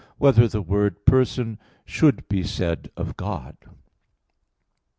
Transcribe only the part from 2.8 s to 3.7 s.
of God?